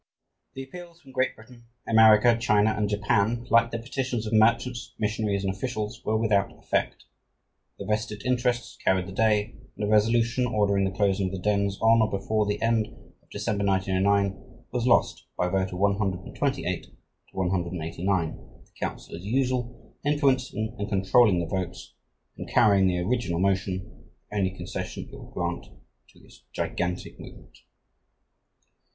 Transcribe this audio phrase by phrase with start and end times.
[0.55, 5.45] The appeals from Great Britain, America, China, and Japan, like the petitions of merchants, missionaries,
[5.45, 7.05] and officials, were without effect.
[7.77, 11.77] The "vested interests" carried the day, and a resolution, ordering the closing of the dens
[11.83, 12.87] on or before the end
[13.21, 16.89] of December, 1909, was lost by a vote of 128 to
[17.33, 18.31] 189,
[18.65, 21.93] the council, as usual, influencing and controlling the votes
[22.39, 25.67] and carrying the original motion the only concession it would grant
[26.07, 27.59] to this gigantic movement.